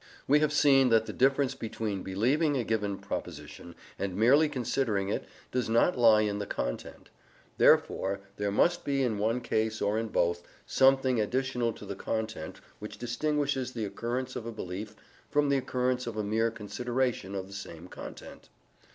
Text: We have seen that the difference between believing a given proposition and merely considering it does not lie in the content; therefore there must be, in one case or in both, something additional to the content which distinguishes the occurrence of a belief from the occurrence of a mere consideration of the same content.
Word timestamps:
We 0.27 0.39
have 0.39 0.51
seen 0.51 0.89
that 0.89 1.05
the 1.05 1.13
difference 1.13 1.53
between 1.53 2.01
believing 2.01 2.57
a 2.57 2.63
given 2.63 2.97
proposition 2.97 3.75
and 3.99 4.15
merely 4.17 4.49
considering 4.49 5.09
it 5.09 5.25
does 5.51 5.69
not 5.69 5.95
lie 5.95 6.21
in 6.21 6.39
the 6.39 6.47
content; 6.47 7.11
therefore 7.59 8.21
there 8.37 8.49
must 8.51 8.83
be, 8.83 9.03
in 9.03 9.19
one 9.19 9.41
case 9.41 9.79
or 9.79 9.99
in 9.99 10.07
both, 10.07 10.41
something 10.65 11.19
additional 11.21 11.71
to 11.73 11.85
the 11.85 11.93
content 11.95 12.61
which 12.79 12.97
distinguishes 12.97 13.73
the 13.73 13.85
occurrence 13.85 14.35
of 14.35 14.47
a 14.47 14.51
belief 14.51 14.95
from 15.29 15.49
the 15.49 15.57
occurrence 15.57 16.07
of 16.07 16.17
a 16.17 16.23
mere 16.23 16.49
consideration 16.49 17.35
of 17.35 17.45
the 17.45 17.53
same 17.53 17.87
content. 17.87 18.49